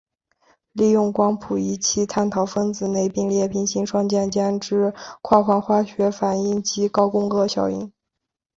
[0.71, 7.93] 利用光谱仪器探讨分子内并列平行双键间之跨环化学反应及高共轭效应。